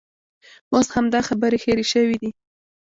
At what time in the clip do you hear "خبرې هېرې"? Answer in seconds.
1.27-1.85